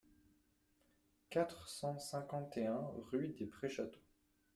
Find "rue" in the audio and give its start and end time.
3.11-3.35